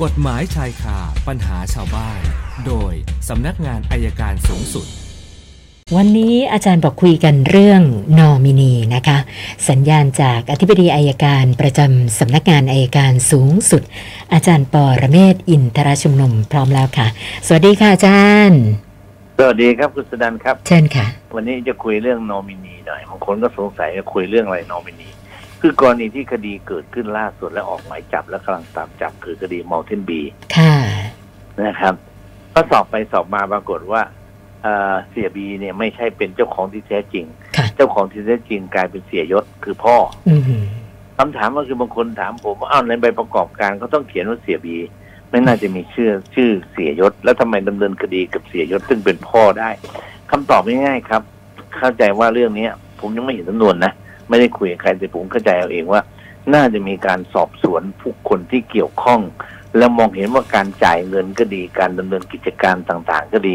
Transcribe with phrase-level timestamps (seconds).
[0.00, 0.98] กฎหมายชายคา
[1.28, 2.20] ปัญหาชาวบ้าน
[2.66, 2.92] โดย
[3.28, 4.86] สำนักงานอายการสูงสุด
[5.96, 7.82] วันนี้อาจารย์บอกคุยกันเรื่อง
[8.18, 9.18] นอมินีนะคะ
[9.68, 13.82] สัญญาณจากอธิบดีอายการประจำสำนักงานอายการสูงสุด
[14.32, 17.06] อาจารย์ปอระเมศอินทรชุมนุมพร้อมแล้วค่ะ
[17.46, 18.62] สวัสดีค่ะอาจารย์
[19.38, 21.06] สวัสดีครับคุณสดันครับ เชิญค่ะ
[21.36, 25.08] วันนี้จะคุยเรื่องนอมินีหน่อยบางคนก็สงสัยจะคุยเรื่องอะไรนอมินี
[25.64, 30.20] คือกรณีที่คดีเกิดขึ้นล่าสุดและออกหมายจับและกำลังตามจับคือคดีมอลเทนบี
[30.56, 30.74] ค่ะ
[31.62, 31.94] นะครับ
[32.54, 34.02] ก็สอบไปสอบมาปรากฏว่า
[34.62, 37.24] เอ่อเสียบีเนี่ยไม่ใช่เป็นเจ้าของที่แท้จริง
[37.56, 39.96] ค่ะเจ้าของที่แท้จริงกลายเป็นเสียยศคือพ่อ
[40.28, 40.64] อือหือ
[41.18, 44.76] คำถามก็คือบางคนถามผมว่าอ้าวในใบประกอบการเขาต้องเขียนว่าเสียบี
[45.30, 49.70] ไม่น่าจะมีชื่อชื่อเสียยศ แล้วทำไมดำเนินคดีกับเสียยศซึ่งเป็นพ่อได้
[50.30, 51.22] คำตอบง่ายๆครับ
[51.78, 53.92] เข้าใจว่าเรื่องเนี้ย ผมยังไม่เห็นสำนวนนะ
[54.32, 56.02] ไม่ได้คุยกับใครแต่ผมเข้าใจเอาเองว่า
[56.54, 59.20] น่าจะมีการสอบสวนผู้คนที่เกี่ยวข้อง
[59.78, 63.54] แล้วมองเห็นว่าการจ่ายเงินก็ดีการดำเนินกิจการต่างๆ ก็ดี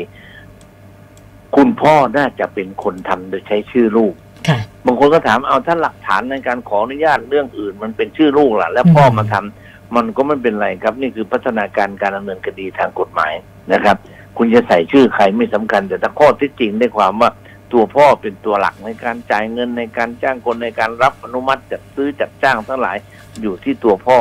[1.55, 4.13] คุณพ่อน่าจะเป็นคนทำโดยใช้ชื่อลูก
[4.47, 13.33] ค่ะบางคนก็ถามเอาถ้าหลักฐานในการขออนุญาตเรื่องอื่น มันเป็นชื่อลูกล่ะ แล้วพ่ออืมมาทำมันก็ไม่เป็นไรครับ นี่คือพัฒนาการการดำเนินคดีทางกฎหมาย
[13.73, 13.97] นะครับ
[14.37, 17.29] คุณจะใส่ชื่อใครไม่สำคัญ แต่ถ้าข้อที่จริงได้ความว่า
[17.71, 22.97] ตัวพ่อเป็นตัวหลักในการจ่ายเงินในการจ้างคนในการรับอนุมัติจัดซื้อจัดจ้างทั้งหลาย
[23.41, 24.17] อยู่ที่ตัวพ่อ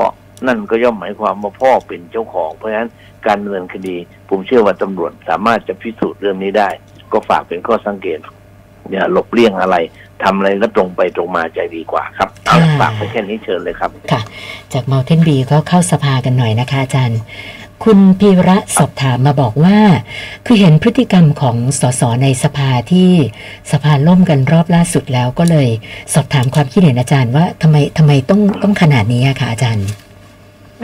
[0.46, 2.90] นั่นก็ย่อมหมายความว่าพ่อเป็นเจ้าของ เพราะฉะนั้น
[3.26, 3.96] การดำเนินคดี
[4.28, 6.68] ผมเชื่อว่าตำรวจสามารถจะพิสูจน์เรื่องนี้ได้
[7.12, 8.18] ก็ฝากเป็นข้อสังเกต
[8.92, 9.76] อย่าหลบเลี่ยงอะไร
[10.22, 14.20] ทำอะไรก็ตรงไปตรงมาใจดีกว่าครับเอาละค่ะฝากไปแค่นี้เชิญเลยครับ ค่ะ
[14.72, 17.20] จากม u เทนบีก็เข้าสภากันหน่อยนะคะอาจารย์
[17.84, 19.78] คุณพีระสอบถามมาบอกว่า
[20.46, 23.10] คือเห็นพฤติกรรมของสสในสภาที่
[23.72, 25.68] สภาล่มกันรอบล่าสุดแล้วก็เลย
[26.14, 29.86] สอบถามความคิดเห็นอาจารย์ว่าทำไมทำไมต้องต้องขนาดนี้อะคะอาจารย์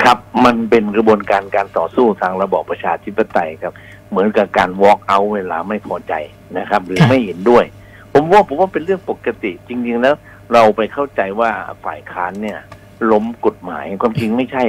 [0.03, 3.75] ครับมันเป็นกระบวนการการต่อสู้ทางระบอบประชาธิปไตยครับ
[4.11, 6.13] เหมือนกับการ walk out เวลาไม่พอใจ
[6.59, 7.65] นะครับ หรือค่ะไม่เห็นด้วย
[8.13, 10.17] ผมว่าผมว่าเป็นเรื่องปกติ จริง ๆ แล้ว
[10.53, 11.51] เราไปเข้าใจว่า
[11.85, 12.59] ฝ่ายค้านเนี่ย
[13.13, 14.65] ล้มกฎหมายความจริงไม่ใช่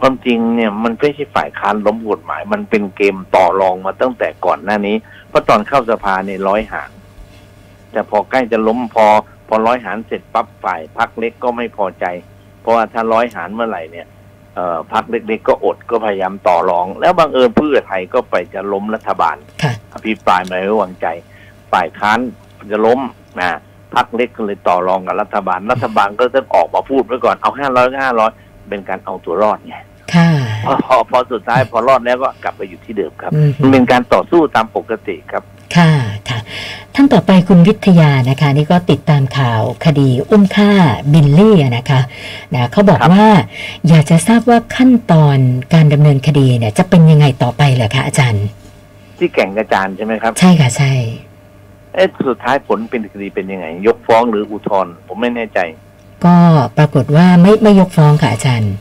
[0.00, 4.96] ความจริงเนี่ยมันไม่ใช่ฝ่ายค้านล้มกฎหมาย มันเป็นเกมต่อรองมาตั้งแต่ก่อนหน้านี้
[5.28, 6.90] เพราะตอนเข้าสภาเนี่ยร้อยหาร
[7.92, 9.06] แต่พอใกล้จะล้มพอ
[9.48, 12.04] พอร้อยหารเสร็จปั๊บฝ่ายพักเล็กก็ไม่พอใจ
[12.60, 14.06] เพราะว่าถ้าร้อยหารเมื่อไหร่เนี่ย
[14.54, 21.06] เอ่อพักเล็กๆก็อดก็พยายามต่อรอง แล้วบังเอิญเพื่อไทยก็ไปจะล้มรัฐบาลค่ะอภิปรายไม่ไว้วางใจ
[21.72, 22.18] ฝ่ายค้าน
[22.72, 23.00] จะล้ม
[23.40, 23.58] นะ
[23.94, 28.30] พักเล็กก็เลยต่อรองกับรัฐบาล รัฐบาลก็ต้องออกมาพูดไว้ก่อนเอาห้าร้อยห้าร้อย
[28.68, 29.76] เป็นการเอาตัวรอดไง
[30.14, 30.30] ค่ะ
[30.64, 35.42] พอพอพอสุดท้ายพอรอดแล้วก็กลับไปอยู่ที่เดิมครับอืมมันเป็นการต่อสู้ตามปกติครับ
[35.76, 35.92] ค่ะ
[36.28, 36.38] ค่ะ
[36.94, 40.70] ท่านต่อไปคุณวิทยานะคะ นี่ก็ติดตามข่าวคดีอุ้มฆ่า
[41.12, 42.00] บิลลี่อะนะคะ
[42.54, 43.30] นะเขาบอกครับว่า
[43.88, 45.38] อยากจะทราบว่าขั้นตอน
[45.74, 48.46] การดำเนินคดีเนี่ย จะเป็นยังไงต่อไปเหรอคะอาจารย์
[49.18, 50.92] ที่แก่งกระจานใช่ไหมครับ ใช่ค่ะใช่
[51.94, 55.58] เอ๊ะสุดท้ายผลเป็นคดีเป็นยังไง ยกฟ้องหรืออุทธรณ์ผมไม่แน่ใจ
[56.24, 56.34] ก็
[56.76, 58.72] ปรากฏว่าไม่ไม่ยกฟ้องค่ะอาจารย์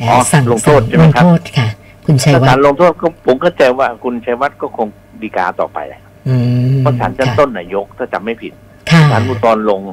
[0.00, 1.68] นะอ๋อสั่งลงโทษสั่ใช่ไหมลงครับโทษค่ะ
[2.06, 4.88] คุณชัยถ้าวัศาฒลน์ลงโทษก็ผมเข้าใจว่าคุณชัยวัฒน์ก็คง
[5.22, 6.36] ดีกาต่อไปแหละอื
[6.70, 8.52] มเพราะศาลชั้นค่ะต้นน่ะยกถ้าจำไม่ผิด
[8.90, 9.90] ค่ะศาลอุทธรณ์ลงอ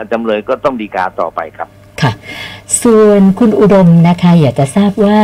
[0.00, 1.68] ะจำเลยก็ต้องดีกาต่อไปครับ
[2.02, 2.12] ค่ะ
[2.82, 5.18] ส่วนคุณอุดมนะคะ อยากจะทราบว่า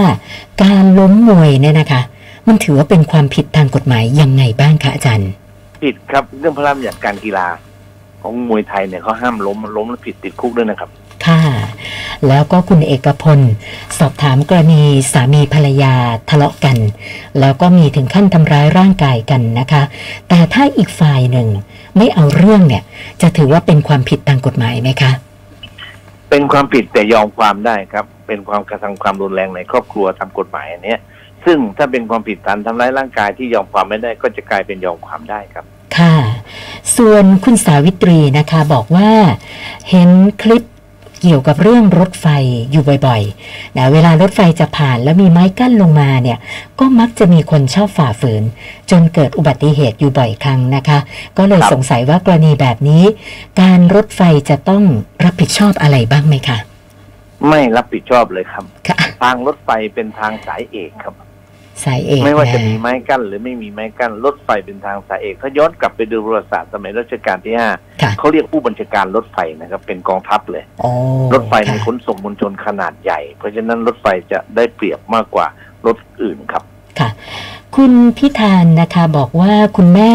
[0.63, 2.01] การล้มมวยเนี่ยนะคะ
[2.49, 5.31] มันถือว่าเป็นความผิดทางกฎหมายยังไงบ้างคะอาจารย์
[5.83, 7.47] ผิดครับเรื่องพระราชบัญญัติการกีฬา
[8.23, 10.91] ของมวยไทยเนี่ยเขาห้ามล้มล้มแล้วผิดติดคุกด้วยนะครับ
[11.27, 11.43] ค่ะ
[12.29, 13.41] แล้วก็คุณเอกพล
[13.99, 14.83] สอบถามกรณี
[15.13, 15.95] สามีภรรยา
[16.31, 16.77] ทะเลาะกัน
[17.41, 19.83] แล้วก็มีถึงขั้นทำร้ายร่างกายกันนะคะ
[20.29, 21.49] แต่ถ้าอีกฝ่ายหนึ่ง
[21.97, 22.83] ไม่เอาเรื่องเนี่ย
[23.23, 25.13] จะถือว่าเป็นความผิดทางกฎหมายไหมคะ
[26.31, 31.01] เป็นความผิดแต่ยอมความได้ครับ เป็นความกระทำความรุนแรงในครอบครัวทำกฎหมายอันเนี้ย
[31.45, 35.65] ซึ่งถ้าเป็นความผิดฐานทำร้ายร่างกายที่ยอมความไม่ได้ก็จะกลายเป็นยอมความได้ครับ
[35.99, 36.17] ค่ะ
[36.97, 39.11] ส่วนคุณสาวิตรีนะคะบอกว่า
[39.91, 40.11] เห็น
[40.43, 40.63] คลิป
[41.23, 42.27] เกี่ยวกับเรื่องรถไฟ
[42.71, 46.39] อยู่บ่อยๆนะเวลารถไฟจะผ่านแล้วมีไม้กั้นลงมาเนี่ย
[46.81, 48.43] ก็มักจะมีคนชอบฝ่าฝืน
[48.91, 50.99] จนเกิดอุบัติเหตุอยู่บ่อยครั้งนะคะ
[51.39, 53.05] ก็เลยครับสงสัยว่ากรณีแบบนี้
[53.61, 54.21] การรถไฟ
[54.51, 54.83] จะต้อง
[55.25, 56.59] รับผิดชอบอะไรบ้างไหมคะ
[57.49, 61.15] ไม่รับผิดชอบเลยครับค่ะทางรถไฟเป็นทางสายเอกครับ
[61.85, 67.71] สายเอกไม่ว่าจะนมีไม้กั้นหรือไม่มีไม้กั้นรถไฟเป็นทางสายเอก ถ้าย้อนกลับไปดูประวัติศาสตร์สมัยรัชกาลที่ห้า
[68.03, 70.91] ค่ะเขาเรียกผู้บัญชาการรถไฟนะครับ เป็นกองทัพเลยโอ้
[71.33, 75.47] รถไฟในค่ะขนส่งมวลชนขนาดใหญ่ เพราะฉะนั้นรถไฟจะได้เปรียบมากกว่า
[75.87, 76.63] รถอื่นครับ
[76.99, 77.09] ค่ะ
[77.77, 80.13] คุณพิธานนะคะบอกว่าคุณแม่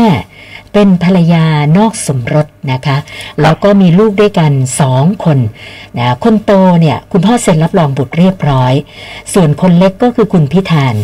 [0.79, 1.45] เป็นภรรยา
[1.77, 2.97] นอกสมรสนะคะ
[3.41, 4.51] แล้วก็มีลูกด้วยกัน
[4.81, 5.39] สองคน
[5.97, 6.51] นะคนโต
[6.81, 8.73] เนี่ยคุณพ่อเซ็นรับรองบุตรเรียบร้อย
[9.33, 10.95] ส่วนคนเล็กก็คือคุณพิธาน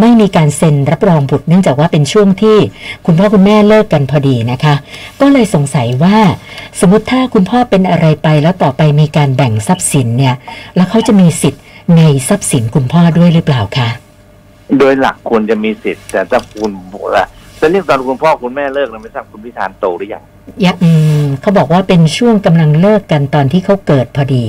[0.00, 2.58] ไม่มีการเซ็นรับรองบุตรเนื่องจากว่าเป็นช่วงที่
[3.06, 4.74] คุณพ่อคุณแม่เลิกกันพอดีนะคะ
[5.20, 6.18] ก็เลยสงสัยว่า
[6.80, 10.34] สมมติถ้าคุณพ่อเป็นอะไรไปแล้วต่อไปมีการแบ่งทรัพย์สินเนี่ย
[10.76, 11.62] แล้วเขาจะมีสิทธิ์
[11.96, 13.88] ในทรัพย์สินคุณพ่อด้วยหรือเปล่าคะ
[14.78, 16.72] โดยหลักควรจะมีสิทธิ์แต่ถ้าคุณ
[17.62, 20.22] ละแต่นี่ตอนคุณพ่อคุณแม่เลิกนะไม่ทราบคุณพิธานโตหรือยัง
[20.64, 20.90] ยะอื
[21.22, 24.46] มเขาบอกว่าเป็นช่วงกำลังเลิกกันตอนที่เขาเกิดพอดี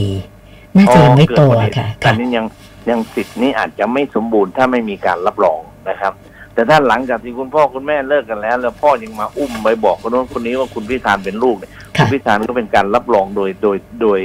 [0.76, 2.46] น่าจะยังไม่โตอะค่ะแต่นี้ยัง
[2.90, 6.14] ยังสิทธิ์นี้อาจจะไม่สมบูรณ์ถ้าไม่มีการรับรองนะครับ
[6.54, 14.20] แต่ถ้าหลังจากที่คุณพ่อคุณแม่เลิกกันแล้ว แล้วพ่อยังมาอุ้มไปบอกคนโน้นคนนี้ว่าคุณพิธานเป็นลูกเนี่ยคุค่ะณพิธานก็เป็นการรับรองโดยโดยโดย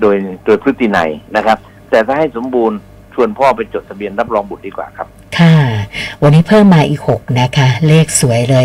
[0.00, 0.14] โดย
[0.46, 1.58] โดยพฤตินัยนะครับ
[1.90, 2.78] แต่ถ้าให้สมบูรณ์
[3.14, 5.17] ชวนพ่อไปจดทะเบียนรับรองบุตรดีกว่าครับค่ะ
[6.22, 8.64] วันนี้เพิ่มมาอีก 6 นะคะ เลขสวยเลย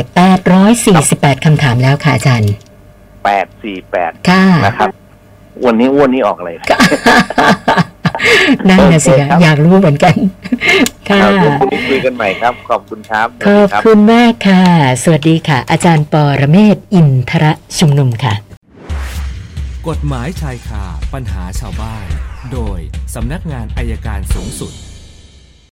[0.74, 2.54] 848 คำถามแล้วค่ะอาจารย์
[3.26, 4.90] แปดสี่แปดค่ะ นะครับ
[5.66, 6.80] วันนี้งวดนี้ออกอะไรครับ
[8.70, 10.16] นั่นนะสิโอเคครัคะบอยากรู้เหมือนกัน
[11.10, 14.64] ค่ะครับเดี๋ยวพรุ่งนี้คุยกันใหม่ครับ ขอบคุณครับสวัสดีครับ ขอบคุณมากค่ะ
[15.04, 18.34] สวัสดีค่ะ อาจารย์ปอระเมศวร์อินทระชุมนุมค่ะ
[19.88, 20.84] กฎหมายชายคา
[21.14, 22.06] ปัญหาชาวบ้าน
[22.54, 22.80] โดย
[23.16, 24.74] สำนักงานอายการสูงสุด